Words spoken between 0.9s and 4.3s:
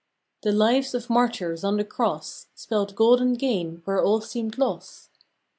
of Martyrs on the Cross Spelled golden gain where all